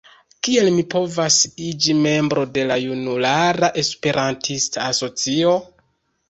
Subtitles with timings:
[0.45, 5.55] Kiel mi povas iĝi membro de la junulara Esperantista asocio?